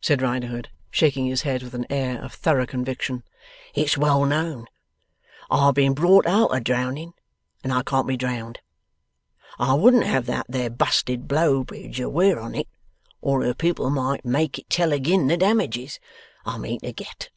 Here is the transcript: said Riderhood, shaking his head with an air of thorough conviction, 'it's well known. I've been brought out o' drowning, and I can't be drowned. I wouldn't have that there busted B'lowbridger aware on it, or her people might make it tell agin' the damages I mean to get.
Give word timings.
said 0.00 0.20
Riderhood, 0.22 0.70
shaking 0.90 1.26
his 1.26 1.42
head 1.42 1.62
with 1.62 1.72
an 1.72 1.86
air 1.88 2.20
of 2.20 2.32
thorough 2.34 2.66
conviction, 2.66 3.22
'it's 3.74 3.96
well 3.96 4.24
known. 4.24 4.66
I've 5.48 5.74
been 5.76 5.94
brought 5.94 6.26
out 6.26 6.52
o' 6.52 6.58
drowning, 6.58 7.12
and 7.62 7.72
I 7.72 7.84
can't 7.84 8.08
be 8.08 8.16
drowned. 8.16 8.58
I 9.56 9.74
wouldn't 9.74 10.02
have 10.02 10.26
that 10.26 10.46
there 10.48 10.68
busted 10.68 11.28
B'lowbridger 11.28 12.02
aware 12.06 12.40
on 12.40 12.56
it, 12.56 12.66
or 13.20 13.44
her 13.44 13.54
people 13.54 13.88
might 13.88 14.24
make 14.24 14.58
it 14.58 14.68
tell 14.68 14.92
agin' 14.92 15.28
the 15.28 15.36
damages 15.36 16.00
I 16.44 16.58
mean 16.58 16.80
to 16.80 16.92
get. 16.92 17.30